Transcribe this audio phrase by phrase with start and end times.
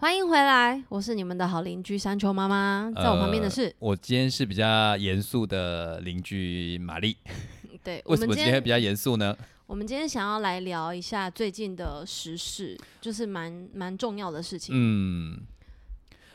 [0.00, 7.14] 欢迎回来，我是你们的好邻居山丘妈妈，在我旁边的是，我今天是比较严肃的邻居玛丽。
[7.84, 9.36] 对，为什么今天比较严肃呢？
[9.66, 14.74] 我们今天想要来聊一下最近的时事，就是蛮蛮重要的事情。
[14.74, 15.38] 嗯。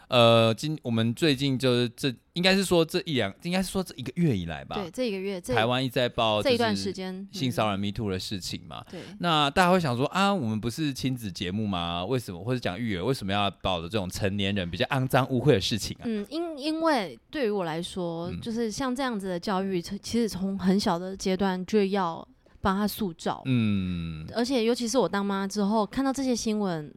[0.07, 4.75] 呃，今我们最近就是这，应该是说这一两，应该是说这一个月以来吧。
[4.75, 8.85] 对，这一个月，台湾一直在报这一段时间性骚扰、Me Too 的事情嘛。
[8.91, 8.99] 对。
[9.19, 12.05] 那大家会想说啊，我们不是亲子节目吗？
[12.05, 16.03] 为什么或者讲育儿，为什么要报的这种成年人比较肮脏、污秽的事情啊？
[16.05, 22.27] 嗯，因因为对于我来说，就是像这样子的教育，其实从很小的阶段就要
[22.61, 23.41] 帮他塑造。
[23.45, 24.23] 嗯。
[24.35, 26.93] 而且，尤其是我当妈之后，看到这些新闻。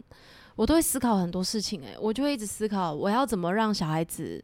[0.59, 4.43] 我都会思考很多事情，哎，我就会一直思考，我要怎么让小孩子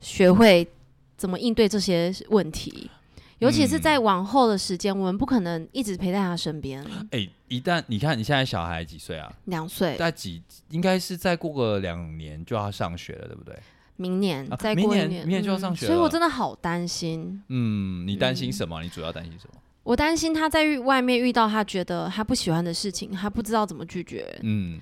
[0.00, 0.68] 学会
[1.16, 2.90] 怎么应对这些问题，
[3.38, 6.84] 尤其是在往后的时间，我们不可能一直陪在他身边。
[7.10, 9.32] 哎，一旦你看你现在小孩几岁啊？
[9.46, 9.96] 两岁。
[9.96, 13.58] 在几应该是再过个两年就要上学了，对不对？
[13.96, 17.42] 明年再过一年，明年就要上学，所以我真的好担心。
[17.48, 18.82] 嗯，你担心什么？
[18.82, 19.58] 你主要担心什么？
[19.84, 24.38] 我担心他在遇外面遇到他觉得他不喜欢的事情，他不知道怎么拒绝。
[24.42, 24.78] 嗯。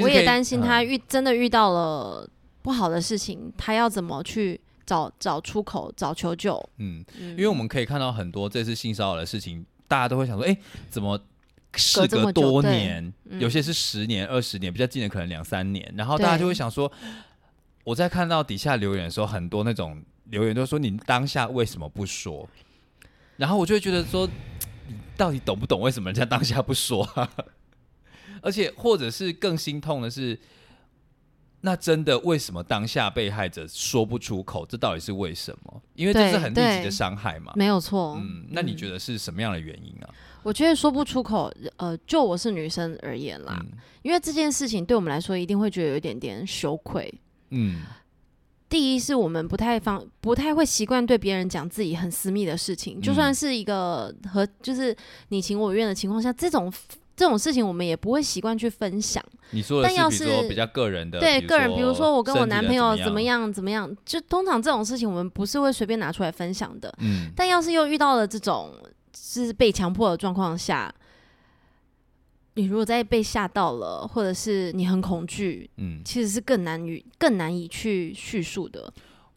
[0.00, 2.28] 我也担心他遇真的遇到了
[2.62, 6.62] 不好的事情，他要怎么去找找出口、找求救？
[6.78, 10.56] 嗯，因为我们可以看到很多这次性骚扰的事情，大家都会想说：哎，
[10.88, 11.20] 怎么
[11.74, 13.12] 事隔多年？
[13.38, 15.92] 有些是十年、二十年，比较近的可能两三年。
[15.96, 16.90] 然后大家就会想说：
[17.84, 22.48] 我在看到底下留言的时候，很多那种留言都说：你当下为什么不说？
[23.36, 24.28] 然后我就会觉得说：
[24.88, 27.08] 你到底懂不懂为什么人家当下不说？
[28.42, 30.38] 而且，或者是更心痛的是，
[31.60, 34.66] 那真的为什么当下被害者说不出口？
[34.66, 35.82] 这到底是为什么？
[35.94, 37.52] 因为这是很立即的伤害嘛。
[37.54, 38.18] 没有错。
[38.20, 40.10] 嗯，那你觉得是什么样的原因啊？
[40.42, 43.64] 我觉得说不出口，呃，就我是女生而言啦，
[44.02, 47.14] 因为这件事情对我们来说一定会觉得有一点点羞愧。
[47.50, 47.82] 嗯，
[48.68, 54.96] 第一是我们不太方，不太会习惯对别人讲自己很私密的事情，就算是一个和就是
[55.28, 56.72] 你情我愿的情况下，这种。
[57.14, 59.22] 这种事情我们也不会习惯去分享。
[59.50, 66.92] 你说的是，比如说比较个人的，对个人，比如说我跟我男朋友怎么样怎么样，就通常这种事情我们不是会随便拿出来分享的。
[67.00, 68.74] 嗯，但要是又遇到了这种
[69.14, 70.92] 是被强迫的状况下，
[72.54, 78.92] 你如果在被吓到了，或者是你很恐惧，嗯，其实是更难于更难以去叙述的。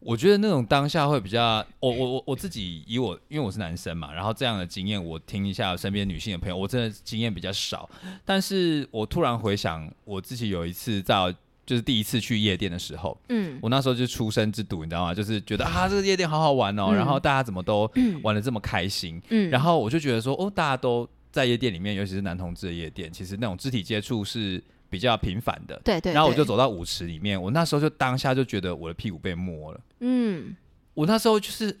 [0.06, 7.90] 我觉得那种当下会比较，我我我我自己以我，因为我是男生嘛，然后这样的经验我听一下身边女性的朋友，我真的经验比较少。
[8.24, 11.34] 但是我突然回想，我自己有一次在
[11.66, 15.12] 就是第一次去夜店的时候，嗯，我那时候就出生之犊，你知道吗？
[15.12, 17.90] 就是觉得 啊，这个夜店好好玩哦，然后大家怎么都
[18.22, 24.62] 玩的这么开心，嗯，然后我就觉得说，哦，大家都在夜店里面，尤其是男同志的夜店，其实那种肢体接触是。
[24.88, 30.54] 比较频繁的，对对，然后我就走到舞池里面，我那时候就当下就觉得我的屁股被摸了，嗯，
[30.94, 31.76] 我那时候就是，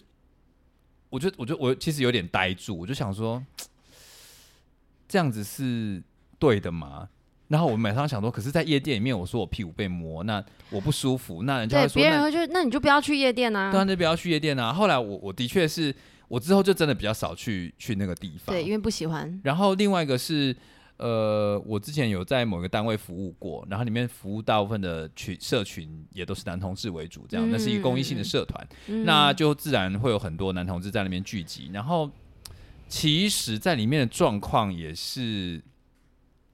[1.08, 3.42] 我就我就我其实有点呆住，我就想说，
[5.08, 6.02] 这样子是
[6.38, 7.08] 对的吗？
[7.48, 14.72] 然后我马上想说，可是，在夜店里面，我说我屁股被摸，那我不舒服，那人家会说，别人会就那你就不要去夜店啊，对啊，就不要去夜店啊。
[14.72, 15.94] 后来我我的确是
[16.26, 19.40] 我之后就真的比较少去去那个地方，对，因为不喜欢。
[19.44, 20.56] 然后另外一个是。
[20.98, 28.66] 呃，我之前有在某个单位服务过，然后里面服务大部分的群社群也都是男同志为主，这样，那是一个公益性的社团，
[29.04, 31.70] 那就自然会有很多男同志在那边聚集。
[31.70, 32.10] 然后，
[32.88, 35.62] 其实，在里面的状况也是，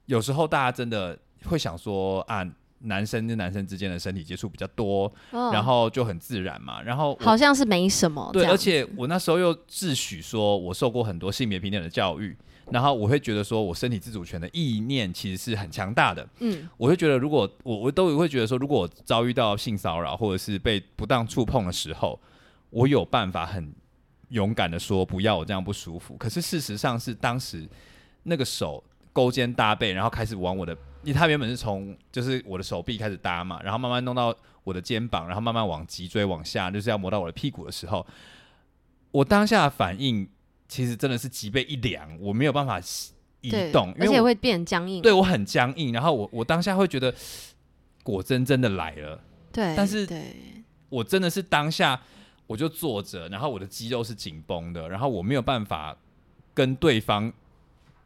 [0.07, 2.45] 有时候大家真的会想说啊，
[2.79, 6.81] 男生跟男生之间的身体接触比较多，然后就很自然嘛。
[6.81, 12.35] 然后好像是没什么，对，而且我那时候又自诩说我受过很多性别平等的教育。
[12.71, 16.27] 然后我会觉得说，我身体自主权的意念其实是很强大的。
[16.39, 22.19] 嗯，我会觉得，如果我我都会觉得说，如果我遭遇到性骚扰或者是被不当触碰的时候，
[22.69, 23.73] 我有办法很
[24.29, 26.15] 勇敢的说不要，我这样不舒服。
[26.17, 27.67] 可是事实上是当时
[28.23, 30.73] 那个手勾肩搭背，然后开始往我的，
[31.03, 34.33] 因为他原本是从就是我的手臂开始搭嘛，然后慢慢弄到
[34.63, 38.07] 我的肩膀，然后慢慢往脊椎往下，就是要磨到我的屁股的时候，
[39.11, 40.27] 我当下的反应。
[40.67, 42.81] 其实真的是脊背一凉，我没有办法
[43.41, 45.01] 移动，而且会变僵硬。
[45.01, 47.13] 对我很僵硬，然后我我当下会觉得
[48.01, 49.21] 果真真的来了。
[49.51, 50.07] 对，但是
[50.89, 52.01] 我真的是当下
[52.47, 55.95] 我就坐着，然后我的肌肉是紧绷的，然后我没有办法
[56.53, 57.31] 跟对方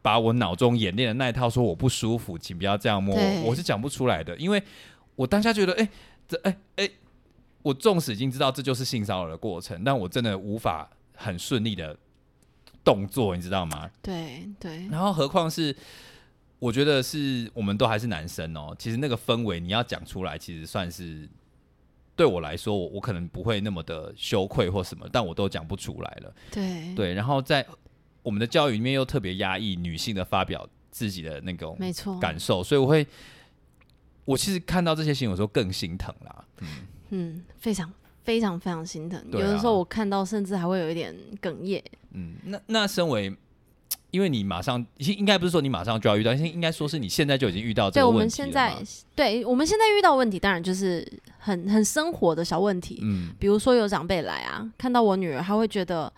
[0.02, 4.62] 把我脑中演练的那一套说我不舒服，请不要这样摸，我是讲不出来的，因为
[5.16, 5.88] 我当下觉得，哎，
[6.26, 6.90] 这哎哎，
[7.62, 11.96] 我纵使已经知道这就是性骚扰的过程，但我真的无法很顺利的。
[12.88, 13.90] 动作你知道吗？
[14.00, 14.88] 对对。
[14.88, 15.76] 然后何况是
[16.58, 21.28] 我觉得是我们都还是男生哦，其实那个氛围你要讲出来，其实算是
[22.16, 26.34] 对我来说，我我可能不会那么的羞愧或什么，但我都讲不出来了。
[26.50, 27.66] 对对，然后在
[28.22, 33.06] 我们的教育里面又特别压抑女性的发表自己的那种没错感受，所以我会，
[34.24, 36.44] 我其实看到这些新闻时候更心疼啦。
[36.60, 36.68] 嗯
[37.10, 37.92] 嗯，非常
[38.28, 41.82] 非常非常心疼，有的时候我看到甚至还会有一点哽咽。
[42.12, 43.34] 嗯，那那身为。
[44.10, 48.74] 因为你马上，应该不是说你马上就要遇到，应应该说是你现在就已经遇到这个问题对，我们现在，
[49.14, 51.06] 对我们现在遇到问题，当然就是
[51.38, 53.00] 很很生活的小问题。
[53.02, 56.10] 嗯，比如说有长辈来啊，看到我女儿，他会觉得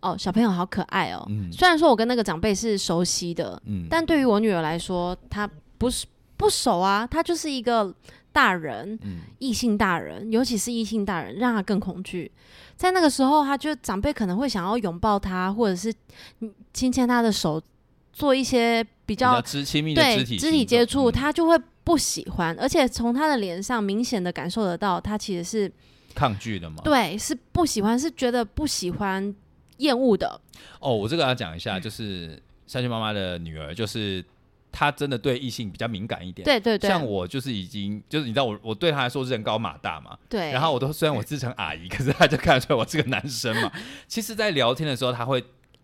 [0.00, 1.22] 哦，小朋友好可爱哦。
[1.28, 6.06] 嗯，虽然说我跟那个长辈是熟悉的，嗯，但对于我女儿来说，她不是
[6.38, 7.94] 不熟啊，她就是一个
[8.34, 8.98] 大人，
[9.38, 12.28] 异性大人，尤其是异性大人，让他更恐惧。
[12.74, 15.94] 在那个时候，他就长辈可能会想要拥抱他，或者是
[16.72, 17.62] 亲牵他的手，
[18.12, 25.72] 做一些比较亲密的肢体肢体接触，他就会不喜欢，而且从他的脸上明显的感受得到，他其实是
[26.12, 26.82] 抗拒的嘛？
[26.82, 29.32] 对，是不喜欢，是觉得不喜欢、
[29.76, 30.40] 厌恶的。
[30.80, 34.24] 哦，我这个要讲一下，就是三岁妈妈的女儿，就是。
[34.76, 43.70] 他真的对异性比较敏感一点，对对对，像我就是已经就是你知道我我对他来说人高马大嘛，对，然后我都虽然我自称阿姨，可是他就看得出来我是个男生嘛。
[44.08, 45.40] 其实，在聊天的时候，他会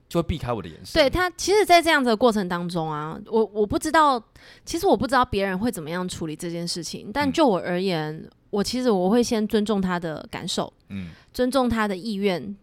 [0.08, 1.00] 就会避开我的眼神。
[1.00, 4.20] 对他，其实，在这样子的过程当中啊，我我不知道，
[4.64, 12.56] 其实我不知道别人会怎么样处理这件事情，但就我而言，我其实我会先尊重他的感受，嗯，尊重他的意愿，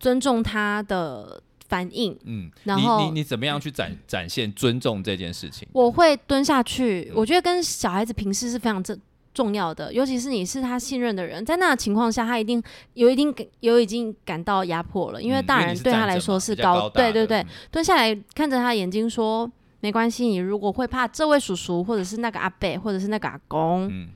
[0.00, 1.42] 尊重他的。
[1.68, 5.66] 反应，嗯，然后你你你怎么样去展展现尊重这件事情？
[5.72, 8.96] 我会蹲下去，我觉得跟小孩子平视是非常重
[9.34, 12.62] 重要的，尤其是你是他信任的人，在那个情况下，他一定
[12.94, 24.08] 有一定有已经感到压迫了，因为大人对他来说是高，对对对，蹲下来看着他眼睛说，没关系，你如果会怕这位叔叔或者是那个阿伯或者是那个阿公，嗯，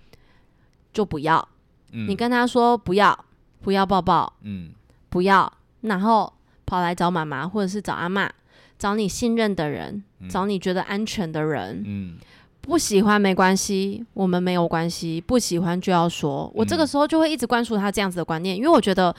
[0.92, 1.46] 就不要，
[1.90, 3.24] 你跟他说不要
[3.60, 4.70] 不要抱抱，嗯，
[5.08, 6.32] 不要，然后。
[6.70, 8.30] 跑来找妈妈，或者是找阿妈，
[8.78, 11.82] 找你信任的人，找你觉得安全的人。
[11.84, 12.16] 嗯，
[12.60, 15.20] 不喜欢没关系，我们没有关系。
[15.20, 19.12] 不喜欢就要说，我这个时候就会一直灌输他这样子的观念，因为我觉得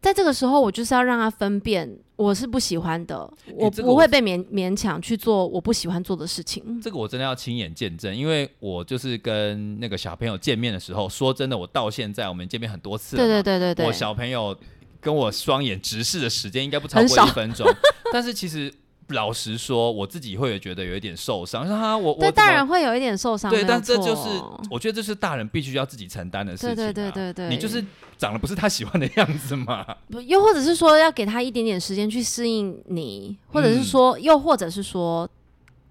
[0.00, 6.80] 在这个时候，我就是要让他分辨我是不喜欢的，我不会被勉勉强去做我不喜欢做的事情。
[6.82, 14.56] 这个我真的要亲眼见证，因为我就是跟那个小朋友见面的时候，说真的，我到现在我们见面很多次了，对对对对对，我小朋友。
[15.04, 17.70] 跟我双眼直视的时间应该不超过一分钟，
[18.10, 18.72] 但是其实
[19.08, 21.66] 老实说，我自己会觉得有一点受伤。
[21.68, 24.28] 说哈，我我大人会有一点受伤，对，但这就是
[24.70, 26.74] 我觉得这是大人必须要自己承担的事情。
[26.74, 27.84] 对对对对对，你就是
[28.16, 29.84] 长得不是他喜欢的样子嘛？
[30.26, 35.28] 又或者是说要给他一点点时间去适应你，或者是说，又或者是说，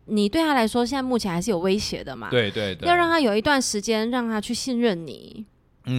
[0.06, 2.30] 你对他来说现在目前还是有威胁的嘛？
[2.32, 5.46] 对对对，要让他有一段时间让他去信任你。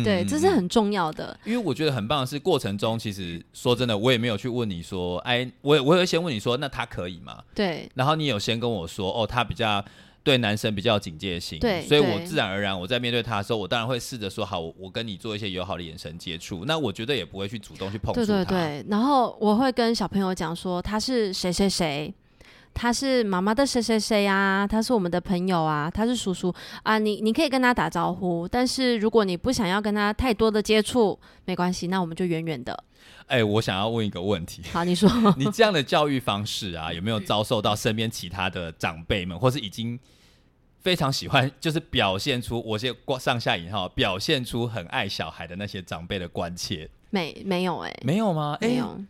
[0.02, 1.38] 对，这是很重要的。
[1.44, 7.42] 因为我觉得很棒的是，过程中其实说真的，我也没有去问你说，哎，我我会先问你说，那他可以吗？
[7.54, 7.88] 对。
[7.94, 9.84] 然后你有先跟我说，哦，他比较
[10.22, 16.64] 对男生比较警戒性，对，所以我自然而然我在面对他的时候，我当然会试着说，好，我跟你做一些友好的眼神接触。
[16.64, 18.26] 那我觉得也不会去主动去碰触他。
[18.26, 18.86] 对对对。
[18.88, 22.14] 然后我会跟小朋友讲说，他是谁谁谁。
[22.74, 24.66] 他是妈妈的谁谁谁啊？
[24.66, 26.98] 他是我们的朋友啊，他是叔叔啊。
[26.98, 32.84] 你你可以跟他打招呼，但是如果你不想要跟他太多的接触，没关系，那我们就远远的。
[33.26, 34.62] 哎，我想要问一个问题。
[34.72, 35.08] 好，你说，
[35.38, 39.98] 你这样的教育方式啊，有没有遭受到身边其他的长辈们，或是已经
[40.80, 46.88] 非常喜欢，就是表现出我先挂上下引号，表现出很爱小孩的那些长辈的关切？
[47.10, 48.58] 没没有哎，没有吗？
[48.60, 49.00] 没有。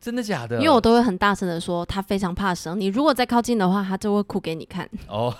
[0.00, 0.56] 真的假的？
[0.56, 2.78] 因为我都会很大声的说，他非常怕生。
[2.80, 4.88] 你如果再靠近的话，他就会哭给你看。
[5.08, 5.34] 哦，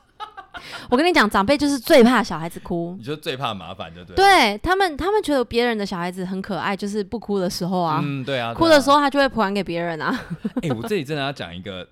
[0.90, 2.94] 我跟你讲，长辈就是最怕小孩子哭。
[2.98, 4.16] 你就最怕麻烦，对不对？
[4.16, 8.00] 对他们，他们觉得别人的小孩子很可爱，就是不哭的时候啊。
[8.04, 8.52] 嗯，对啊。
[8.52, 10.20] 哭的时候，他就会还给别人啊。
[10.62, 11.86] 哎，我这里真的要讲一个，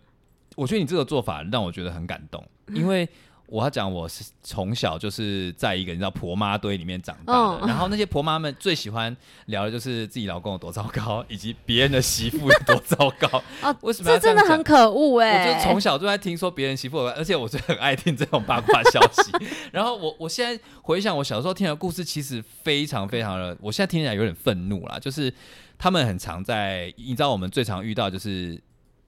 [0.56, 3.08] 我觉得你这个做法让我觉得很感动，因为。
[3.48, 9.14] 我要讲，我是从小就是在一个你知道婆妈堆里面长大的，然后那些婆妈们最喜欢
[9.46, 13.42] 聊的就是自己老公有多糟糕，以及别人的媳妇有多糟糕。
[13.62, 14.10] 哦，为什么？
[14.10, 15.48] 这真的很可恶哎！
[15.48, 19.32] 我就从小就在听说别人媳妇，而且我是很爱听这种八卦消息。
[19.72, 24.98] 然后我我现在回想我小时候听的故事，其实非常非常的，我现在听起来有点愤怒啦。
[24.98, 25.32] 就是
[25.78, 28.60] 他们很常在，你知道我们最常遇到就是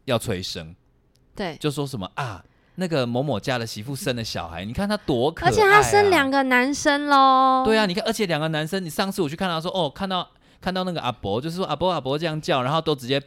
[0.07, 0.75] 要催生，
[1.37, 2.43] 对，就说什么啊。
[2.81, 7.63] 那个某某家的媳妇生了小孩，你看他多可爱，而且他生两个男生喽。
[7.63, 10.27] 对啊，你看，而且两个男生，你上次我去看他说，哦，看到
[10.63, 13.23] 看到那个阿伯，就是说阿伯阿伯这样叫，然后都直接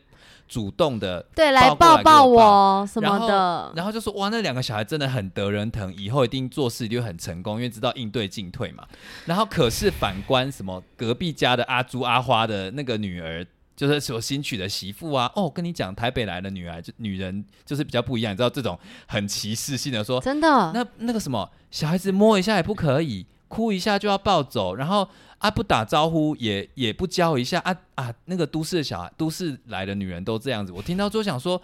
[0.49, 8.83] 主动的对来抱抱我什么的，然后就说哇，那两个小孩真的很得人疼，以后一定做事一定会很成功，因为知道应对进退嘛。
[9.25, 13.45] 然后可是反观什么隔壁家的阿朱阿花的那个女儿。
[13.75, 31.59] 就是所新娶的媳妇啊，哦，跟你讲，台北来的女孩就女人就是比较不一样，你知道这种很歧视性的说，真的，那那个什么小孩子摸一下也不可以，哭一下就要抱走，然后啊不打招呼也也不教一下啊啊，那个都市的小孩，都市来的女人都这样子，我听到就想说，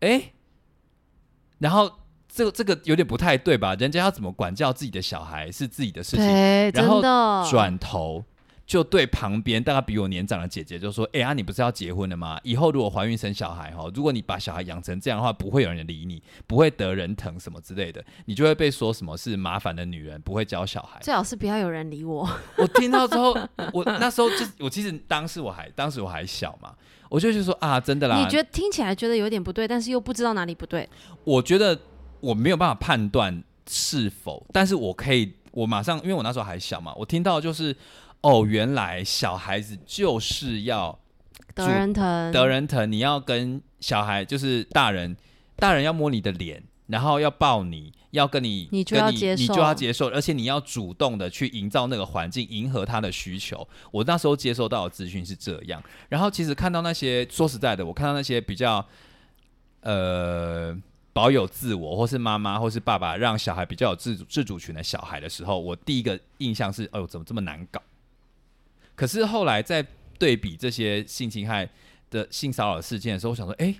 [0.00, 0.32] 哎，
[1.58, 1.90] 然后
[2.28, 3.76] 这个这个有点不太对吧？
[3.76, 6.26] 人家要怎么管教自己的小孩是自己的事情，
[6.72, 7.00] 然后
[7.48, 8.24] 转头。
[8.72, 12.40] 就对旁边大概比我年长的姐姐就说：“哎呀，你不是要结婚了吗？
[12.42, 20.98] 以后如果怀孕生小孩哈，如果你把小孩养成这样的话，不会有人理你，不会得人疼什么之类的，你就会被说什么是麻烦的女人，不会教小孩。
[21.02, 22.26] 最好是不要有人理我。
[22.56, 23.36] 我听到之后，
[23.74, 26.74] 我那时候就我其实当时我还当时我还小嘛，
[27.10, 28.24] 我就就说啊，真的啦。
[28.24, 30.88] 你觉得听起来觉得有点不对，但是又不知道哪里不对。
[31.24, 31.78] 我觉得
[32.20, 37.76] 我没有办法判断是否，但是我可以，我马上因为我那时候还小嘛，我听到就是。
[38.22, 40.98] 哦，原来小孩子就是要
[41.54, 42.90] 得人疼，得人疼。
[42.90, 45.16] 你要跟小孩，就是大人，
[45.56, 53.66] 大人要摸你的脸，然后要抱你，要跟你，你就要接受，你就要接受，而且你要主动的去营造那个环境，迎合他的需求。
[53.90, 58.86] 我那时候接收到的资讯是这样，然后其实看到那些，说实在的，我看到那些比较，
[59.80, 60.76] 呃，
[61.12, 67.82] 保有自我，或是妈妈或是爸爸让小孩比较有自主自主权的小孩的时候，我第一个印象是，哎呦，怎么这么难搞？
[68.94, 69.86] 可是后来在
[70.18, 71.68] 对比这些性侵害
[72.10, 73.74] 的性骚扰事件的时候，我想说，哎。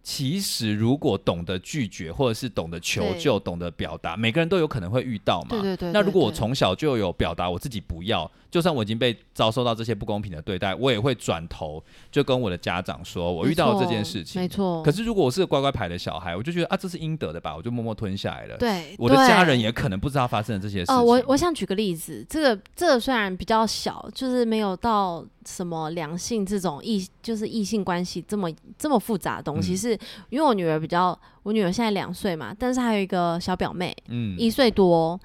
[0.00, 5.48] 其实，如果懂得拒绝，或者是懂得求救、懂得表达，每个人都有可能会遇到嘛。
[5.50, 5.92] 对对对。
[5.92, 14.40] 那如果我从小就有表达我自己不要，就算我已经被遭受到这些不公平的对待，我也会转头就跟我的家长说，我遇到了这件事情。
[14.40, 14.82] 没错。
[14.82, 18.56] 可是如果我是个乖乖牌的小孩，我就觉得啊，这是应得的吧，我就默默吞下来了。
[18.56, 18.94] 对。
[18.98, 20.92] 我的家人也可能不知道发生了这些事。
[20.92, 25.24] 哦，我我想举个例子，这个这个虽然比较小，就是没有到。
[25.46, 35.18] 什么良性这种异就是异性关系这么这么复杂的东西，是因为我女儿比较，我女儿现在两岁嘛，但是还有一个小表妹，嗯，一岁多，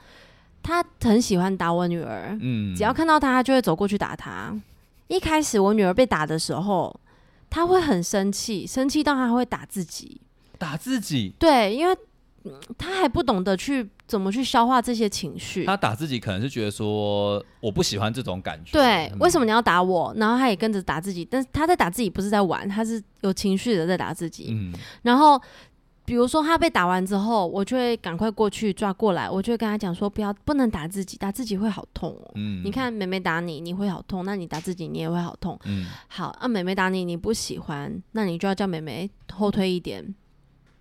[0.64, 4.58] 她很喜欢打我女儿，嗯，只要看到他，他就会走过去打他。
[5.08, 7.00] 一开始我女儿被打的时候，
[7.50, 10.22] 他会很生气，生气到他会打自己，
[10.58, 11.96] 打自己，对，因为
[12.78, 13.90] 他还不懂得去。
[14.06, 15.66] 怎么去消化这些情绪？
[15.66, 18.74] 他打自己可能是觉得说我不喜欢这种感觉。
[18.74, 20.14] 对，为什么你要打我？
[20.18, 24.50] 然后他也跟着打自己，但是他在打自己不是在玩，他是有情绪的在打自己。
[24.52, 24.74] 嗯。
[25.02, 25.42] 然后
[26.06, 32.32] 比如说他被打完之后，我就会赶快过去抓过来，我就会跟他讲说不要不能打自己，打自己会好痛哦。
[32.36, 32.62] 嗯。
[32.64, 35.58] 你看妹妹打你，你会好痛，那你打自己你也会好痛。
[35.66, 35.86] 嗯。
[36.08, 40.14] 好，啊，妹妹打你你不喜欢，那你就要叫妹妹后退一点。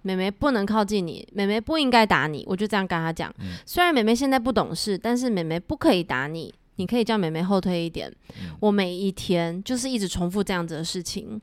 [0.04, 3.32] 妹妹不能靠近你，妹妹不应该打你，我就这样跟她讲。
[3.64, 8.12] 虽然妹妹现在不懂事，但是妹妹不可以打你，你可以叫妹妹后退一点。
[8.58, 11.40] 我每一天就是一直重复这样子的事情，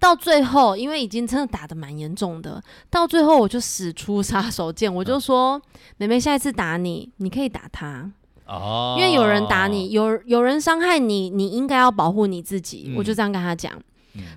[0.00, 5.60] 到最后，因为已经真的打的蛮严重的，到最后我就使出杀手锏，我就说：
[5.98, 8.10] 妹妹下一次打你，你可以打他
[8.46, 12.92] 哦，因为有人打你，有有人伤害你，你应该要保护你自己。
[12.96, 13.72] 我就这样跟他讲。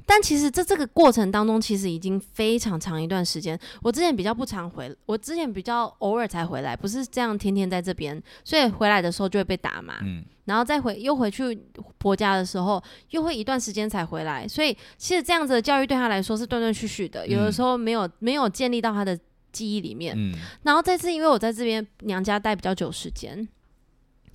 [0.05, 3.59] 但其实，在这个过程当中，其实已经非常长一段时间。
[3.81, 9.95] 我之前比较不常回，我之前比较偶尔才回来，不是这样天天在这边，所以回来的时候就会被打嘛。
[10.03, 11.59] 嗯，然后再回又回去
[11.97, 14.47] 婆家的时候，又会一段时间才回来。
[14.47, 19.17] 所以其实这样子的教育对他来说是断断续续的，有的时候没有没有建立到他的
[19.51, 20.13] 记忆里面。
[20.15, 23.47] 嗯，然后这次因为我在这边娘家待比较久时间，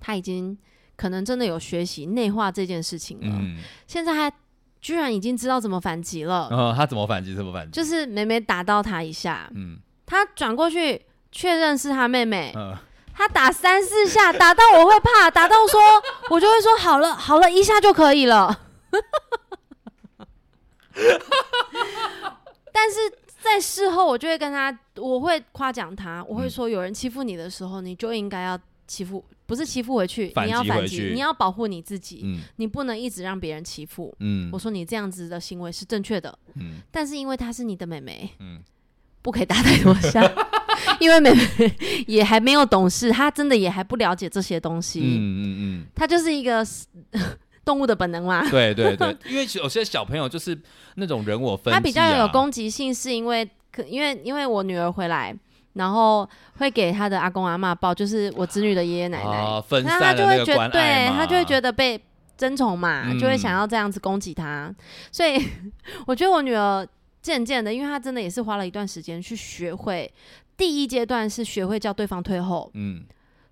[0.01, 0.59] 他已经
[0.97, 3.39] 可能真的有学习内化这件事情了。
[3.41, 4.33] 嗯，现在还。
[4.81, 6.49] 居然已经知道怎么反击了。
[6.51, 7.35] 嗯，他怎么反击？
[7.35, 7.73] 怎么反击？
[7.73, 12.77] 就是妹妹打到他一下，嗯，他转过去确认是他妹妹，嗯，
[13.15, 15.81] 他打三四下，打到我会怕，打到说，
[16.31, 18.61] 我就会说好了，好了一下就可以了。
[22.73, 22.99] 但是
[23.41, 28.59] 在事后，我就会跟他，我会夸奖他，我会说，有人欺负你的时候，你就应该要
[28.89, 29.25] 欺负。
[29.47, 34.15] 不是欺负回去，你要反击，你要保护你自己，你不能一直让别人欺负。
[34.21, 38.61] 嗯我说你这样子的行为是正确的，嗯但是因为她是你的妹妹，嗯
[39.23, 40.21] 不可以打太多下，
[41.01, 41.43] 因为妹妹
[42.07, 45.01] 也还没有懂事，她真的也还不了解这些东西。
[45.01, 46.63] 嗯嗯嗯，她就是一个
[47.65, 48.47] 动物的本能嘛。
[48.51, 50.59] 对对对，因为有些小朋友就是
[50.97, 55.35] 那种人我分，他比较有攻击性，是因为可因为因为我女儿回来。
[55.79, 61.99] 然后会给他的阿公阿妈抱，就是我子女的爷爷奶奶，那他就会觉得，对他就会觉得被
[62.37, 64.75] 争宠嘛，就会想要这样子攻击他。
[65.11, 65.43] 所以
[66.07, 66.87] 我觉得我女儿
[67.23, 70.13] 渐渐的，因为她真的也是花了一段时间去学会。
[70.57, 73.05] 第一阶段是学会叫对方退后，嗯，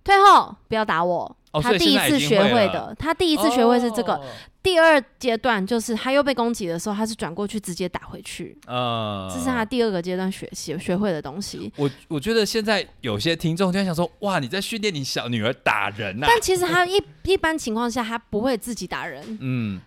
[0.03, 1.37] 退后不要打我。
[1.61, 4.21] 他第一次学会的，他第一次学会是这个。
[4.63, 8.59] 第二阶段就是他又被攻击的时候，他是转过去直接打回去。
[8.67, 11.73] 呃，这是他第二个阶段学习学会的东西。
[11.77, 16.27] 我我觉得现在有些听众就在想说，哇，你在训练你小女儿打人呐？
[16.29, 19.39] 但其实他一 一般情况下，他不会自己打人。
[19.41, 19.81] 嗯，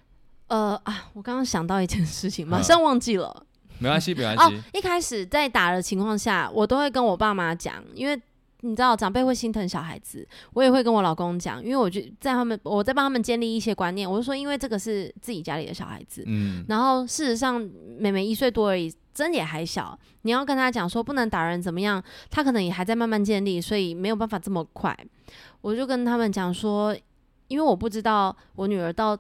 [0.48, 3.46] 呃啊，我刚刚想到一件事情，马上忘记了。
[3.80, 4.42] 没关系，没关系。
[4.44, 8.18] 哦，一开始在打的情况下，我都会跟我爸妈讲，因为。
[8.62, 14.10] 你知道长辈会心疼小孩子，我也会跟我老公讲，因为我就在他们，我在帮他们建立一些观念。
[14.10, 17.60] 我就说，因为这个是自己家里的小孩子，嗯，然后事实上，
[17.98, 24.98] 妹妹一岁多而已，真也还小，你要跟他讲说不能打人怎么样，他可能也还在慢慢建立，所以没有办法这么快。
[25.62, 26.96] 我就跟他们讲说，
[27.48, 29.18] 因为我不知道我女儿到。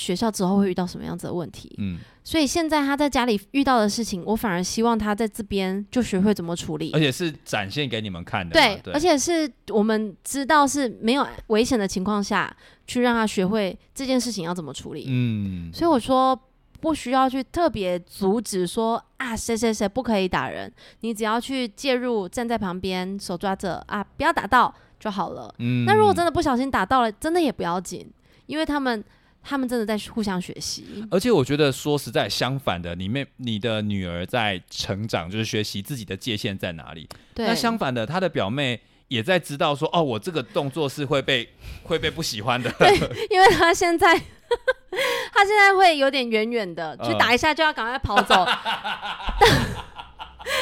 [0.00, 1.70] 学校之后会遇到什么样子的问题？
[1.76, 8.54] 嗯，所以现在他在家里遇到的事情，我反而希望他在这边就学会怎么处理，而且是展现给你们看的。
[8.54, 12.50] 对，而且是我们知道是没有危险的情况下
[12.86, 15.04] 去让他学会这件事情要怎么处理。
[15.06, 16.34] 嗯，所以我说
[16.80, 25.54] 不需要去特别阻止说啊谁谁谁不可以打人，你只要去介入，站在旁边手抓着啊不要打到就好了。
[25.58, 28.10] 嗯，那如果真的不小心打到了，真的也不要紧，
[28.46, 29.04] 因为他们。
[29.42, 37.08] 他们真的在互相学习，而且我觉得说实在，相反的，你妹你的女儿在成长，就是学习自己的界限在哪里。
[37.36, 41.48] 那相反的，她的表妹也在知道说，哦，我这个动作是会被
[41.84, 42.70] 会被不喜欢的。
[42.78, 42.94] 对，
[43.30, 44.14] 因为她现在
[45.32, 48.44] 她现在会有点远远的去打一下，就要赶快跑走。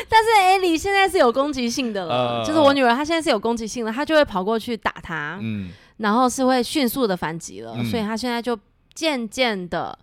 [0.09, 5.39] 但是艾莉现在是有攻击性的了，就是我女儿她现在是有攻击性的，她就会跑过去打他。
[5.43, 5.71] 嗯。
[5.99, 8.57] 然后是会迅速的反击了，所以她现在就
[8.99, 9.97] 渐渐的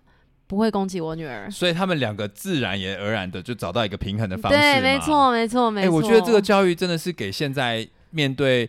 [0.46, 1.50] 不会攻击我女儿。
[1.50, 4.56] 所以他们两个自然也而然的就找到一个平衡的方式。
[4.56, 5.86] 对，没错，没错，没错。
[5.86, 8.66] 哎，我觉得这个教育真的是给现在面对，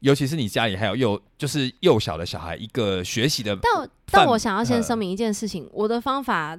[0.00, 3.54] 尤其是你家里还有幼就是幼小的小孩一个学习的。
[3.60, 6.58] 但但我想要先声明一件事情，我的方法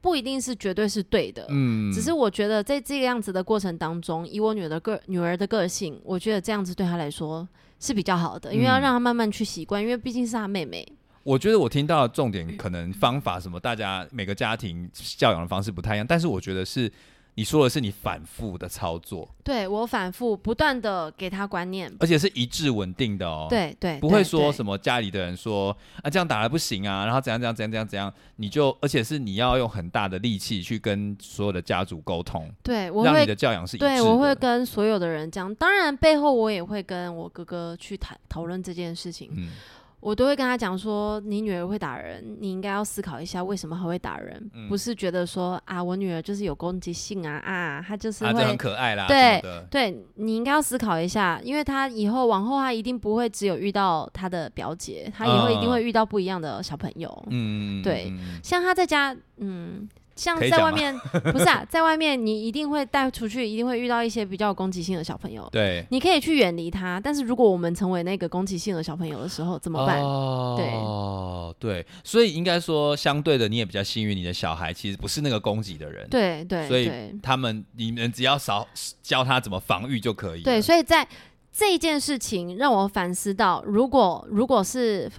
[0.00, 7.46] 不一定是绝对是对的，嗯，只是我觉得在这个样子的过程当中，以我女儿的个女儿的个性，我觉得这样子对她来说。
[7.78, 10.82] 是比较好的，因为要让她慢慢去习惯，因为毕竟是她妹妹。
[11.26, 16.90] 我觉得我听到的重点可能方法什么，大家每个家庭教养的方式不太一样，但是我觉得是。
[17.38, 23.46] 你说的是你反复的操作，对我反复不断的给他观念，而且是一致稳定的哦。
[23.50, 33.84] 对对，不会说什么家里的人说啊这样打了不行啊，然后怎样怎样怎样怎样怎样，你就而且是你要用很大的力气去跟所有的家族沟通，对，我让你的教养是一致。
[33.84, 39.30] 对，我会跟所有的人讲，当然背后我也会跟我哥哥去谈讨论这件事情。
[39.36, 39.50] 嗯。
[40.00, 49.06] 我都会跟他讲说，你女儿会打人，你应该要思考一下为什么她会打人，不是觉得说啊，我女儿就是有攻击性啊啊，她就是会很可爱啦。
[49.08, 57.24] 对对，你应该要思考一下，因为她以后往后她一定不会只有遇到她的表姐，她以后一定会遇到不一样的小朋友。
[57.30, 59.88] 嗯，对，像她在家，嗯。
[60.16, 60.98] 像在外面
[61.30, 65.46] 不是啊，在外面你一定会带出去，一定会遇到一些比较有攻击性的小朋友。
[65.52, 70.00] 对，你可以去远离他，但是如果我们成为那个攻击性的小朋友的时候怎么办？
[70.00, 76.08] 哦，对，所以应该说相对的，你也比较幸运，你的小孩其实不是那个攻击的人。
[76.08, 76.90] 对对，所以
[77.22, 78.66] 他们你们只要少
[79.02, 80.42] 教他怎么防御就可以。
[80.42, 81.06] 对，所以在
[81.52, 85.12] 这件事情让我反思到，如果如果是。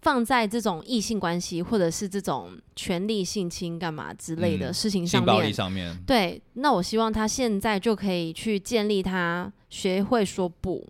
[0.00, 10.86] 放在这种异性关系，或者是这种权力性侵干嘛之类的事情上面，上面，对，那我希望他现在就可以去建立他学会说不，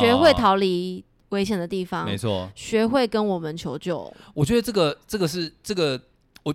[0.00, 4.12] 学会逃离危险的地方，没错，学会跟我们求救。
[4.32, 6.00] 我觉得这个这个是这个，
[6.42, 6.54] 我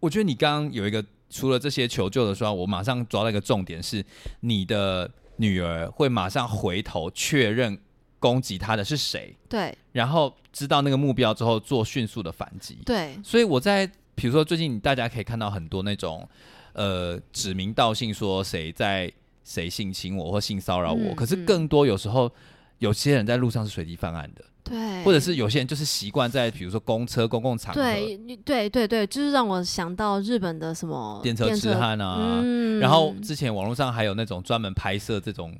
[0.00, 4.04] 我觉得你刚刚有一个除了这些求救的时候，我马上抓到一个重点是，
[4.40, 7.78] 你的女儿会马上回头确认。
[8.22, 9.34] 攻击他的是谁？
[9.48, 12.78] 对，然后知道那个目标之后做迅速的反击。
[12.84, 16.28] 对，所以我在比如说最近大家可以看到很多那种
[16.72, 19.10] 呃指名道姓说谁在
[19.44, 22.30] 谁性侵我或性骚扰我，可是更多有时候
[22.78, 32.42] 有些人在路上是随机犯案的，对，或者是有些人就是习惯在比如说公车公共场合，对对对对，就是让我想到日本的什么电车痴汉啊，
[32.80, 35.56] 然后之前网络上还有那种专门拍摄这种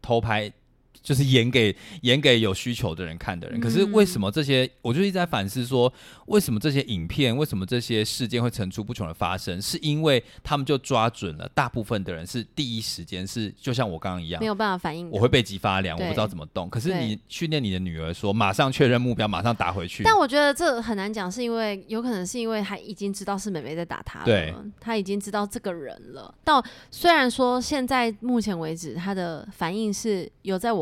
[0.00, 0.52] 偷拍。
[1.02, 5.92] 就是演给演给有需求的人看的人，可是为什么这些，我就一直在反思说，
[6.26, 9.60] 为什么这些影片，为什么这些事件会层出不穷的发生？
[9.60, 16.70] 是因为他们就抓准了大部分的人是第一时间是，就像我刚刚一样，没有办法反应，我会背脊发凉，我不知道怎么动。
[16.70, 20.04] 可是你训练你的女儿说，马上确认目标，马上打回去。
[20.04, 26.32] 但我觉得这很难讲，是因为有可能是因为他已经知道是美美在打他了，他已经知道这个人了。
[26.44, 30.81] 到虽然说现在目前为止，他的反应是有在我。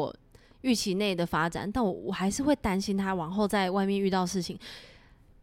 [0.63, 4.59] 预期内的发展，但我我还是会担心他往后在外面遇到事情，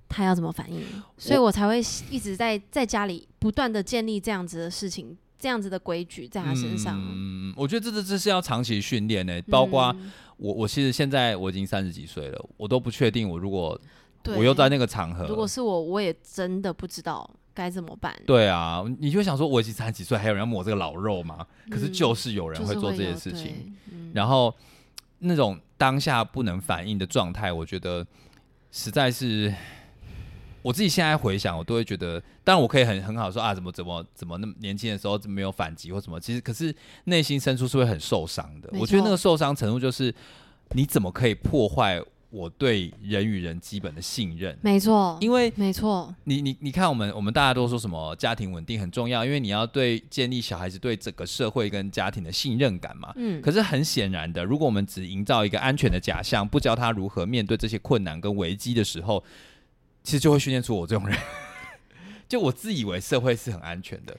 [0.07, 0.81] 他要怎么反应，
[1.17, 6.97] 所以我才会一直在在家里不断的建立这样子的事情，这样子的规矩在他身上。
[7.03, 9.93] 嗯，我觉得这这这是要长期训练的，包括
[10.37, 13.79] 我我其实现在我已经三十几岁了，我都不确定我如果
[14.27, 18.15] 我又在那个场合，如果是我，我也真的不知道该怎么办。
[18.25, 21.45] 对啊，你就想说我已经三十几岁，还有人要抹这个老肉吗？
[21.69, 23.75] 可是就是有人会做这些事情，
[24.13, 24.53] 然后。
[25.19, 28.05] 那种当下不能反应的状态，我觉得
[28.71, 29.53] 实在是
[30.61, 36.75] 我自己现在回想，我都会觉得，当然我可以很很好说啊，怎么怎么怎么那么年轻的时候怎么没有反击或什么，其实可是
[37.05, 38.69] 内心深处是会很受伤的。
[38.73, 40.13] 我觉得那个受伤程度就是
[40.71, 42.01] 你怎么可以破坏。
[42.29, 53.13] 我对人与人基本的信任，没错，因为没错，你你你看，我们我们大家都说什么家庭稳定很重要，因为你要对建立小孩子对整个社会跟家庭的信任感嘛。
[53.15, 59.23] 嗯，可是很显然的，如果我们只营造一个安全的假象，不教他如何面对这些困难跟危机的时候，
[60.03, 61.17] 其实就会训练出我这种人。
[62.27, 64.17] 就我自以为社会是很安全的，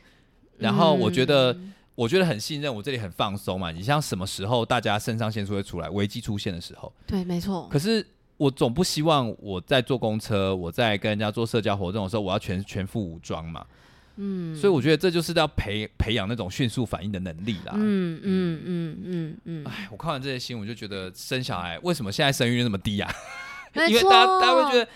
[0.56, 1.54] 然后我觉得。
[1.98, 3.72] 我觉得很信任，我这里很放松嘛。
[3.72, 7.68] 你像什么时候大家肾上腺素会出来，危机出现的时候，对，没错。
[7.68, 8.06] 可是
[8.36, 13.66] 我总不希望我在坐公车，我在跟人家做社交活动的时候，我要全全副武装嘛。
[14.14, 17.72] 嗯，所以我觉得这就是要培培养那种迅速反应的能力啦。
[17.74, 19.66] 嗯嗯嗯嗯嗯。
[19.66, 23.12] 哎，我看完这些新闻，就觉得生小孩为什么现在生育率那么低啊？
[23.88, 24.88] 因为大家大家会觉得。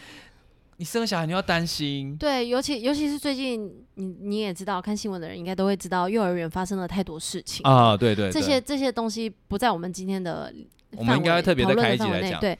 [0.78, 2.16] 你生小孩，你要担心。
[2.16, 7.96] 对，尤其尤其是最近，你你也知道，看新闻的人应该都会知道，幼儿园发生了太多事情啊。
[7.96, 10.52] 对对，这些这些东西不在我们今天的
[10.96, 12.40] 我们应该特别的开一集来讲。
[12.40, 12.58] 对，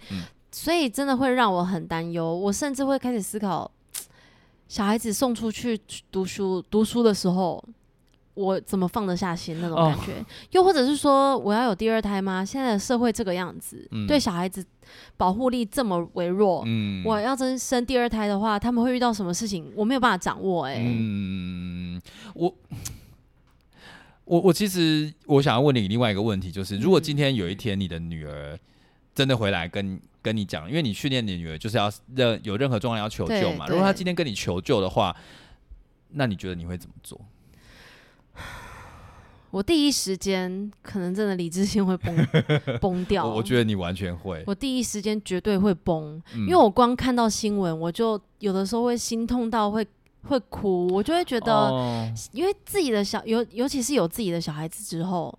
[0.51, 2.37] 所以真的会让我很担忧。
[2.37, 3.71] 我甚至会开始思考，
[4.69, 7.65] 小孩子送出去读书读书的时候。
[8.35, 10.25] 我怎么放得下心那种感觉？
[10.53, 12.43] 又或者是说，我要有第二胎吗？
[12.45, 14.65] 现在的社会这个样子，对小孩子
[15.17, 19.71] 保护力这么微弱，嗯我要真生第二胎的话，他们会遇到什么事情？
[19.77, 20.65] 我没有办法掌握。
[20.65, 22.01] 哎，嗯，
[22.35, 22.55] 我
[24.25, 28.59] 我我其实我想要问你另外一个问题，就是如果今天有一天你的女儿
[29.15, 35.15] 真的回来跟跟你讲，因为你训练你女儿就是要任有任何状况要求救嘛，如果她今天跟你求救的话，
[36.13, 37.21] 那你觉得你会怎么做？
[39.53, 42.17] 我第一时间可能真的理智性会崩
[42.81, 43.27] 崩掉。
[43.27, 44.43] 我觉得你完全会。
[44.47, 49.87] 我第一时间绝对会崩，因为我光看到新闻，我就有的时候会心痛到会
[50.23, 55.39] 会哭，我就会觉得，因为自己的小尤尤其是有自己的小孩子之后。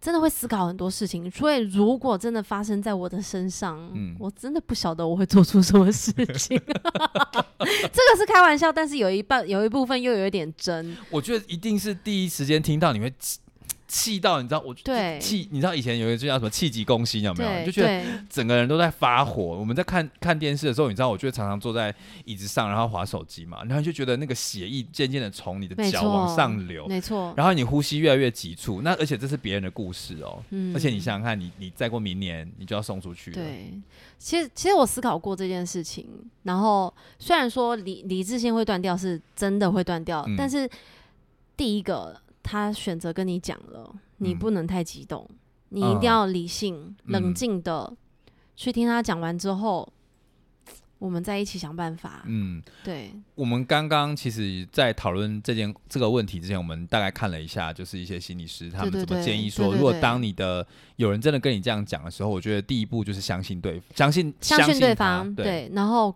[0.00, 6.60] 真的会思考很多事情，所以如果真的发生在我的身上，我真的不晓得我会做出什么事情。
[6.68, 10.94] 这个是开玩笑，但是有一半有一部分又有一点真。
[11.08, 13.10] 我觉得一定是第一时间听到你会。
[13.86, 17.66] 气到你知道我对气，你知道以前有一个叫什么气急攻心有没有？
[17.66, 19.42] 就觉得整个人都在发火。
[19.42, 21.94] 我们在看看电视的时候，你知道，我就常常坐在
[22.24, 27.32] 椅子上，然后划手机嘛，然后就觉得那个血液渐渐的从你的脚往上流，没错。
[27.36, 30.42] 然后你呼吸越来越急促，那而且这是别人的故事哦。
[30.50, 30.74] 嗯。
[30.74, 33.36] 而且你想想看，你你再过明年你就要送出去了。
[33.36, 33.72] 对。
[34.18, 36.08] 其实其实我思考过这件事情，
[36.44, 40.68] 然后虽然说理理智性会断掉，是真的会断掉，但是
[41.56, 42.18] 第一个。
[42.44, 45.28] 他选择跟你讲了，你不能太激动，
[45.70, 47.96] 你一定要理性、冷静的
[48.54, 49.90] 去听他讲完之后，
[50.98, 52.22] 我们再一起想办法。
[52.26, 53.10] 嗯，对。
[53.34, 60.64] 我们刚刚其实，在讨论这件这个问题之前，我们大概看了一下，就是一些心理师他们怎么建议说，如果当你的
[60.96, 66.14] 有人真的跟你这样讲的时候，我觉得第一步就是相信对，相信相信对方，对，然后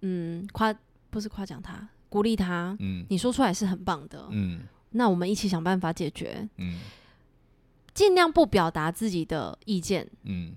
[0.00, 0.74] 嗯，夸
[1.10, 4.60] 不是夸奖他，鼓励他，嗯，你说出来是很棒的，嗯。
[4.96, 6.48] 那我们一起想办法解决。
[6.56, 6.80] 嗯，
[7.92, 10.08] 尽量不表达自己的意见。
[10.24, 10.54] 嗯，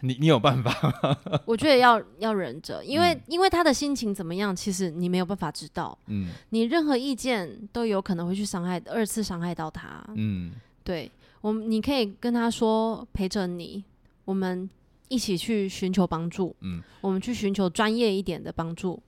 [0.00, 0.72] 你你有办法？
[1.46, 5.96] 我觉得要要忍着，因为因为他的心情怎么样，其实你没有办法知道。
[6.06, 10.04] 嗯，你任何意见都有可能会去伤害二次伤害到他。
[10.14, 10.52] 嗯，
[10.84, 11.10] 对，
[11.40, 13.82] 我们你可以跟他说陪着你，
[14.24, 14.68] 我们
[15.08, 16.54] 一起去寻求帮助。
[16.60, 19.00] 嗯，我们去寻求专业一点的帮助。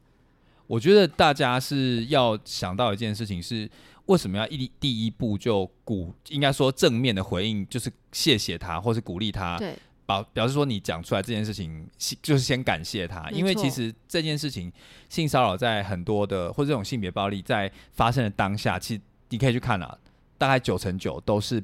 [0.67, 3.71] 我觉得大家是要想到一件事情，是
[4.07, 9.77] 为什么要一第一步就鼓，应该说正面的回应，就是谢谢他，或是鼓励他，对，
[10.07, 11.87] 表表示说你讲出来这件事情，
[12.23, 14.73] 就是先感谢他，因为其实这件事情
[15.09, 19.99] 性骚扰在很多的或者这种性别暴力在发生的当下，其实你可以去看啊，
[20.39, 21.63] 大概九成九都是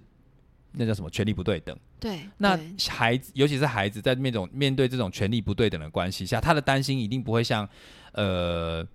[0.72, 1.76] 那叫什么权力不对等。
[2.02, 2.58] 对，那
[2.90, 7.66] 孩子尤其是孩子在那种面对这种权力不对等的关系下，他的担心一定不会像
[8.12, 8.86] 呃。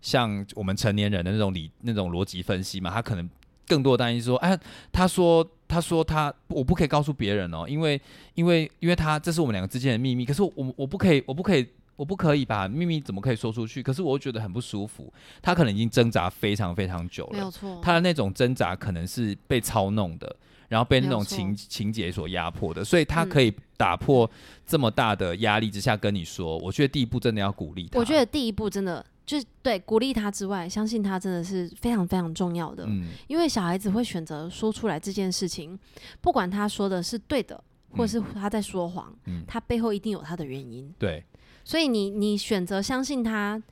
[0.00, 3.28] 像我们成年人的那种理、那种逻辑分析嘛，他可能
[3.66, 4.56] 更多担心说：“哎，
[4.92, 8.00] 他说，他说他我不可以告诉别人哦，因为，
[8.34, 10.24] 因为，因为他这是我们两个之间的秘密。
[10.24, 11.66] 可是我我不可以，我不可以，
[11.96, 13.82] 我不可以把秘密怎么可以说出去？
[13.82, 15.12] 可是我又觉得很不舒服。
[15.42, 17.80] 他可能已经挣扎非常非常久了，没有错。
[17.82, 20.36] 他的那种挣扎可能是被操弄的，
[20.68, 24.30] 然后被那种情情节所压迫的，所以他可以打破
[24.66, 26.56] 这么大的压力之下跟你说。
[26.58, 27.98] 我觉得第一步真的要鼓励他。
[27.98, 29.04] 我觉得第一步真的。
[29.28, 32.86] 就是对鼓励他之外，相信他真的是非常非常重要的。
[32.86, 35.78] 嗯，因为小孩子会选择说出来这件事情，
[36.22, 40.90] 不管他说的是对的，或是他在说谎，嗯，他背后一定有他的原因。
[40.98, 41.22] 对，
[41.62, 43.62] 所以你你选择相信他，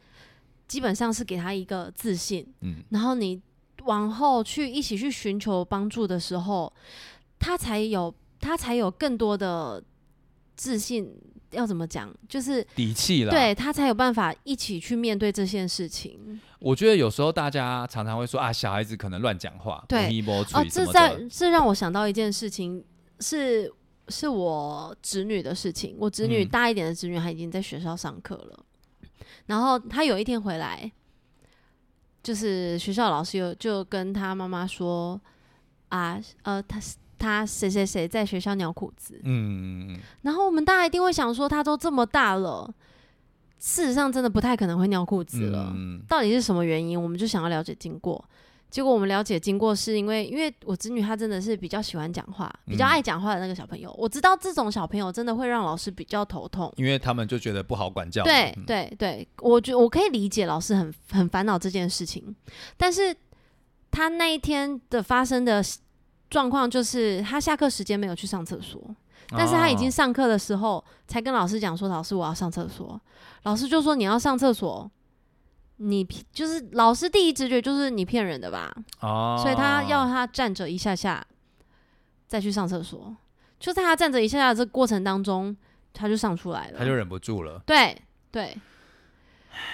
[0.69, 2.47] 基本上是给他一个自信。
[2.61, 3.41] 嗯，然后你
[3.87, 6.73] 往后去一起去寻求帮助的时候，
[7.39, 9.83] 他才有他才有更多的
[10.55, 11.13] 自信。
[11.53, 12.13] 要怎么讲？
[12.29, 16.39] 就是底气了，对他才有办法一起去面对这件事情。
[16.59, 20.23] 我觉得有时候大家常常会说啊，小孩子可能乱讲话，对
[20.53, 22.85] 哦，这在这让我想到一件事情，
[23.21, 23.73] 是
[24.09, 25.97] 是我侄女的事情。
[25.99, 28.65] 我侄女大一点的侄女，她已经在学校上课了。
[29.47, 30.91] 然后她有一天回来，
[32.27, 35.21] 就是学校老师有就跟他妈妈说
[35.91, 36.97] 啊，呃，他是。
[37.19, 42.71] 他谁谁谁在学校尿裤子，嗯，然后我们大家一定会想说，他都这么大了，
[43.59, 45.75] 事实上真的不太可能会尿裤子了。
[46.07, 47.03] 到底是什么原因？
[47.03, 48.23] 我们就想要了解经过。
[48.71, 53.95] 结果我们了解经过是因为，因为我侄女她真的是比较喜欢讲话，比较爱讲话的那个小朋友。
[53.99, 58.23] 我知道这种小朋友真的会让老师比较头痛，因为他们就觉得不好管教。
[58.25, 62.35] 对对对，我觉我可以理解老师很很烦恼这件事情，
[62.77, 63.17] 但是
[63.91, 65.63] 他那一天的发生的。
[66.29, 68.83] 状况就是他下课时间没有去上厕所，
[69.29, 73.01] 但是他已经上课的时候才跟老师讲说：“老师，我要上厕所。”
[73.45, 74.91] 老师就说：“你要上厕所，
[75.77, 81.25] 你就是老师第一直觉就是你骗人的吧？”哦，所以他要他站着一下下
[82.27, 83.15] 再去上厕所。
[83.59, 85.57] 就在他站着一下下这过程当中，
[85.93, 87.63] 他就上出来了，他就忍不住了。
[87.67, 87.97] 对
[88.31, 88.57] 对。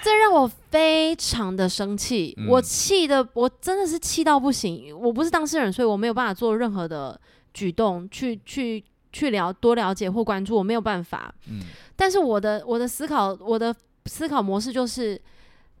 [0.01, 4.97] 这让我非常的生气，我气的我真的是气到不行。
[4.97, 7.19] 我不是当事人，所以我没有办法做任何的
[7.53, 11.35] 举动去去去了多了解或关注，我没有办法。
[11.49, 11.63] 嗯，
[11.97, 15.21] 但是我的我的思考我的思考模式就是，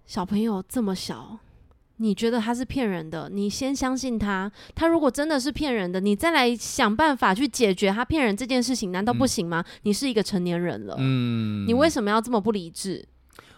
[0.05, 1.39] 小朋友这么小，
[1.97, 4.51] 你觉得他是骗人的，你先相信他。
[4.75, 9.63] 他如果真的是骗人的，你再来想办法去解决他骗人这件事情，难道不行吗？
[9.83, 13.05] 你是一个成年人了，嗯，你为什么要这么不理智？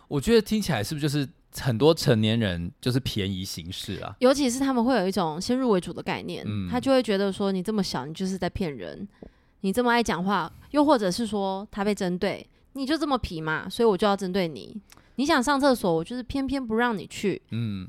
[0.07, 1.27] 我觉得听起来是不是就是
[1.59, 4.15] 很多成年人就是便宜行事啊？
[4.19, 8.99] 尤其是他们会有一种先入为主的概念，他就会觉得说你这么小，你就是在骗人；
[9.61, 14.79] 你这么爱讲话，又或者是说他被针对，你就这么皮嘛，所以我就要针对你。
[15.15, 17.87] 你想上厕所，我就是偏偏不让你去，嗯，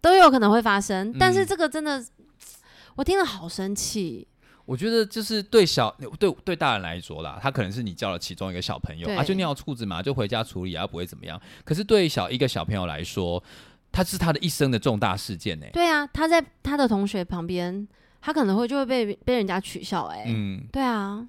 [0.00, 1.12] 都有可能会发生。
[1.18, 2.04] 但是这个真的，
[2.96, 4.26] 我听了好生气。
[4.66, 11.40] 我觉得就是对小对对大人来说啦，他可能是你叫了其中一个小朋友，啊，就尿裤子嘛，就回家处理啊，不会怎么样。
[11.64, 13.42] 可是对小一个小朋友来说，
[13.90, 15.66] 他是他的一生的重大事件呢。
[15.72, 17.88] 对啊，他在他的同学旁边，
[18.20, 20.24] 他可能会就会被被人家取笑哎。
[20.28, 21.26] 嗯，对啊。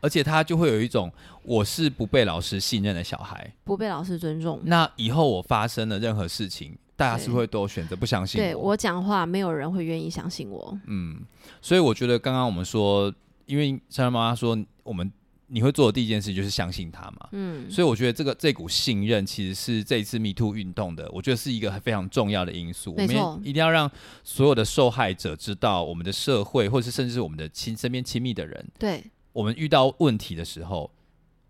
[0.00, 4.60] 而且他就会有一种我是不被老师信任的小孩，不被老师尊重。
[4.64, 6.76] 那以后我发生了任何事情。
[6.98, 10.76] 大家是会都选择不相信，对我讲话，没有人会愿意相信我。
[10.88, 11.20] 嗯，
[11.62, 13.14] 所以我觉得刚刚我们说，
[13.46, 15.08] 因为珊珊妈妈说，我们
[15.46, 17.28] 你会做的第一件事就是相信他嘛。
[17.30, 22.90] 嗯，所以我觉得这个这股信任其实是这一次 Me Too 运动的，我觉得是一个非常重要的因素。
[22.90, 23.08] 我们，
[23.44, 23.88] 一定要让
[24.24, 30.90] 所有的受害者知道，我们的社会，或者是甚至是我们的亲身边亲密的人，对我们遇到问题的时候。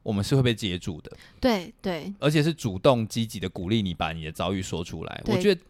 [0.05, 5.23] 我们是会被接住的，对对，而且是主动积极的鼓励你把你的遭遇说出来。
[5.27, 5.61] 我觉得，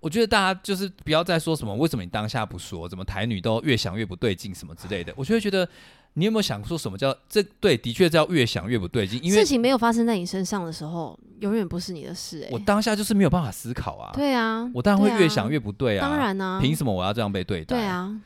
[0.00, 5.12] 我觉得大家就是不要再说什么为什么你当下不说，怎么台女都越想越不对劲什么之类的。
[5.16, 5.68] 我就会觉得，
[6.14, 7.42] 你有没有想说什么叫这？
[7.60, 12.44] 对，的确叫越想越不对劲，因为事情没有发生在你身上的时候，永远不是你的事。
[12.44, 14.12] 哎，我当下就是没有办法思考啊。
[14.14, 16.08] 对啊，我当然会越想越不对啊。
[16.08, 17.76] 当然呢，凭什么我要这样被对待？
[17.76, 18.18] 对啊，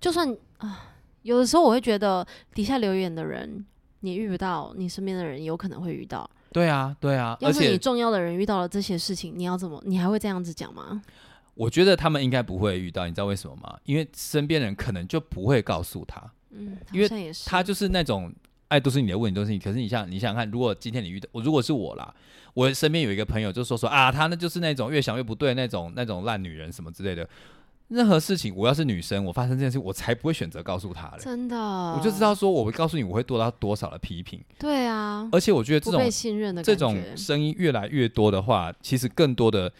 [0.00, 0.91] 就算啊，
[1.22, 3.64] 有的时候我会觉得底下留言的人。
[4.04, 6.28] 你遇不到，你身边的人有可能会遇到。
[6.50, 7.36] 对啊，对啊。
[7.38, 9.80] 要是你重要的人遇到了这些事情，你要怎么？
[9.86, 11.00] 你还会这样子讲吗？
[11.54, 13.78] 我觉得他们应该不会遇到，你知道为什么吗？
[13.84, 18.34] 因为身边人可能就不会告诉他，嗯，因为他就是那种
[18.66, 22.12] 爱都是你的问题都是你，可是你想你想想看，如果今天你遇到我，如果是我啦，
[22.54, 27.28] 我身边有一个朋友就说说啊，他那就是那种越想越不对那种那种烂女人什么之类的。
[27.92, 31.18] 任何事情，我要是女生，我发生这件事，我才不会选择告诉他嘞。
[31.20, 34.42] 真的，我就知道说，我会告诉你，我会得到多少的批评。
[34.58, 39.70] 对啊，而且我觉得这种信任的这种声音越来越多的话，其实更多的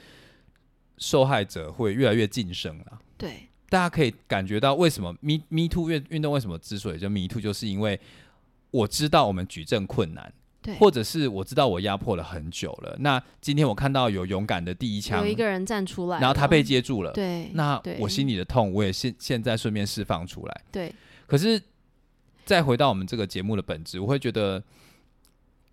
[0.99, 3.01] 受害者会越来越晋升了。
[3.17, 7.99] 对，大家可以感觉到为什么 Me Me Too 运运动为什么之所以叫 Me Too，就是因为
[8.71, 10.33] 我知道我们举证困难。
[10.79, 20.95] 或者是我知道我压迫了很久了，那今天我看到有勇敢的第一枪，有一个人站出来，然后他被接住了，对，那我心里的痛我也现现在顺便释放出来，对。
[21.27, 21.61] 可是
[22.45, 24.63] 再回到我们这个节目的本质，我会觉得，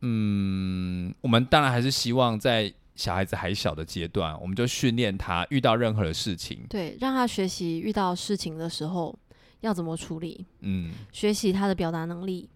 [0.02, 9.18] 嗯，我们当然还是希望在小孩子还小的阶段，我们就训练他遇到任何的事情，对，让他学习遇到事情的时候
[9.62, 12.50] 要怎么处理，嗯，学习他的表达能力，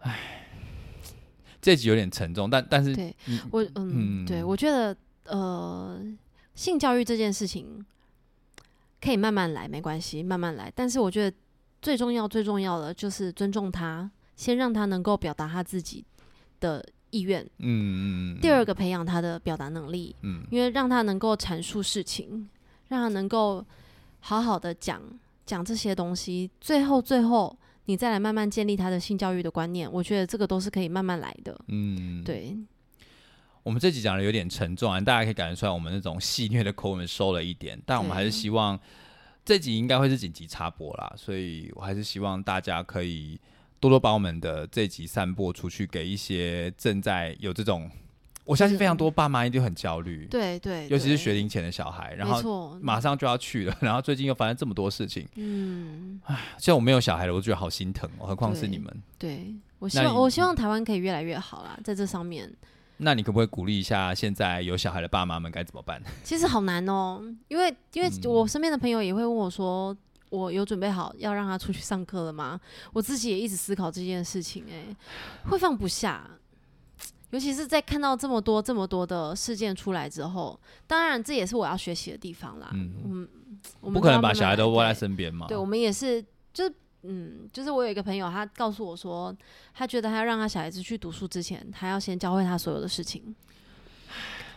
[0.00, 0.39] 唉。
[1.60, 3.14] 这集有点沉重，但但是对
[3.50, 6.00] 我嗯，对我觉得呃，
[6.54, 7.84] 性教育这件事情
[9.00, 10.72] 可以慢慢来，没关系，慢慢来。
[10.74, 11.36] 但是我觉得
[11.82, 16.04] 最重要、最重要的就是尊重他，先让他能够表达他自己
[16.60, 17.42] 的意愿。
[17.58, 18.40] 嗯嗯。
[18.40, 20.16] 第二个，培养他的表达能力。
[20.22, 20.42] 嗯。
[20.50, 22.48] 因为让他能够阐述事情，
[22.88, 23.64] 让他能够
[24.20, 25.02] 好好的讲
[25.44, 26.50] 讲这些东西。
[26.60, 27.54] 最后，最后。
[27.86, 31.58] 你再来慢慢建立他的性教育的观念，我觉得这个都是可以慢慢来的。
[31.68, 32.56] 嗯，对。
[33.62, 38.78] 我们这集讲的有点沉重啊，大家可以感觉出来，我们那种戏谑的口吻收了一点，但我们还是希望
[39.44, 43.38] 这集应该会是紧急插播啦，所以我还是希望大家可以
[43.78, 47.90] 多多把我们的这集散播出去，给一些正在有这种。
[48.50, 58.92] 我相信非常多爸妈一定很焦虑，对对，尤其是学龄前的小孩，然后马上就要去了，然后最近又发生这么多事情，嗯，唉，像我没有小孩了，我觉得好心疼哦，何况是你们。
[59.16, 62.52] 对我希望，我希望台湾可以越来越好啦，在这上面。
[62.96, 66.02] 那你可不可以鼓励一下现在有小孩的爸妈们该怎么办？
[66.24, 69.96] 其实好难哦，因为因为我身边的朋友也会问我说，
[70.28, 72.60] 我有准备好要让他出去上课了吗？
[72.92, 74.92] 我自己也一直思考这件事情，哎，
[75.48, 76.28] 会放不下。
[77.30, 82.70] 尤其是在看到这么多这么多的事件出来之后，当然这也是我要学习的地方啦。
[82.72, 83.28] 嗯，
[83.80, 85.46] 我们不可能把小孩都窝在身边嘛。
[85.46, 86.20] 对，我们也是，
[86.52, 89.32] 就是嗯，就是我有一个朋友，他告诉我说，
[89.72, 93.32] 他觉得他要让他小孩子去读书之前，他要先教会他所有的事情，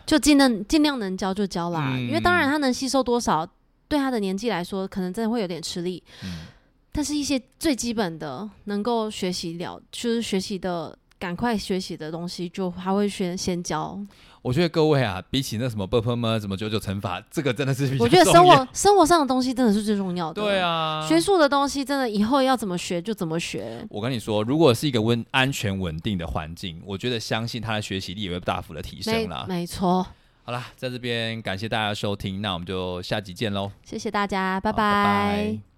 [0.08, 1.96] 就尽量尽量能教就教啦。
[1.96, 3.48] 因为当然他能吸收多少，
[3.88, 6.02] 对他的年纪来说，可能真的会有点吃力。
[6.24, 6.48] 嗯，
[6.92, 10.98] 但是一些最基本的能够学习了，就是学习的。
[11.24, 13.98] 赶快学习的东西，就他会先先教。
[14.42, 20.42] 我觉得各位啊，比起那什么波波么，什么九九乘法，这个真的是比我觉得生活生活上的东西真的是最重要的。
[20.42, 23.88] 对啊，学术的东西真的以后要怎么学就怎么学。
[23.90, 29.46] 我跟你说，如果是一个温安全稳定的环境，我觉得相信他的学习力也会大幅的提升啦。
[29.48, 30.06] 没错。
[30.44, 33.72] 好啦，在这边感谢大家收听，那我们就下集见喽。
[33.86, 35.73] 谢谢大家，拜拜。